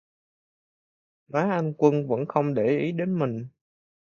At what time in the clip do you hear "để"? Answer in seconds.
2.53-2.77